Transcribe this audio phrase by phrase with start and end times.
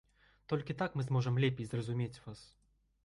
[0.53, 2.41] Толькі так мы зможам лепей зразумець вас.